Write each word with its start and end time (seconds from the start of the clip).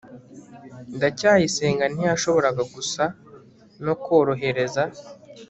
ndacyayisenga 0.95 1.85
ntiyashoboraga 1.93 2.63
gusa 2.75 3.03
no 3.85 3.93
korohereza 4.03 4.83